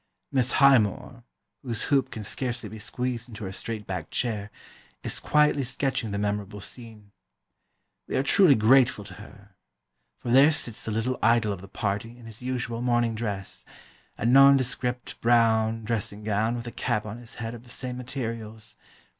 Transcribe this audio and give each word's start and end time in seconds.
Miss 0.31 0.53
Highmore, 0.53 1.23
whose 1.61 1.83
hoop 1.93 2.09
can 2.09 2.23
scarcely 2.23 2.67
be 2.67 2.79
squeezed 2.79 3.29
into 3.29 3.43
her 3.43 3.51
straight 3.51 3.85
backed 3.85 4.09
chair, 4.09 4.49
is 5.03 5.19
quietly 5.19 5.63
sketching 5.63 6.09
the 6.09 6.17
memorable 6.17 6.59
scene. 6.59 7.11
We 8.07 8.15
are 8.15 8.23
truly 8.23 8.55
grateful 8.55 9.05
to 9.05 9.13
her, 9.13 9.51
for 10.17 10.29
there 10.31 10.51
sits 10.51 10.85
the 10.85 10.91
little 10.91 11.19
idol 11.21 11.53
of 11.53 11.61
the 11.61 11.67
party 11.67 12.17
in 12.17 12.25
his 12.25 12.41
usual 12.41 12.81
morning 12.81 13.13
dress, 13.13 13.63
a 14.17 14.25
nondescript 14.25 15.21
brown 15.21 15.83
dressing 15.83 16.23
gown 16.23 16.55
with 16.55 16.65
a 16.65 16.71
cap 16.71 17.05
on 17.05 17.19
his 17.19 17.35
head 17.35 17.53
of 17.53 17.61
the 17.63 17.69
same 17.69 17.95
materials. 17.95 18.75